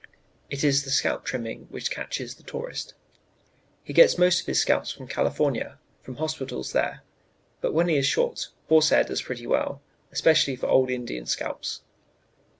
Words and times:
It 0.49 0.63
is 0.63 0.83
the 0.83 0.89
scalp 0.89 1.25
trimming 1.25 1.67
which 1.69 1.91
catches 1.91 2.33
the 2.33 2.41
tourist. 2.41 2.95
He 3.83 3.93
gets 3.93 4.17
most 4.17 4.39
of 4.41 4.47
his 4.47 4.59
scalps 4.59 4.91
from 4.91 5.07
California, 5.07 5.77
from 6.01 6.15
hospitals 6.15 6.71
there; 6.71 7.03
but 7.61 7.71
when 7.75 7.87
he 7.87 7.97
is 7.97 8.07
short, 8.07 8.47
horse 8.67 8.89
hair 8.89 9.03
does 9.03 9.21
pretty 9.21 9.45
well, 9.45 9.79
especially 10.11 10.55
for 10.55 10.65
old 10.69 10.89
Indian 10.89 11.27
scalps. 11.27 11.81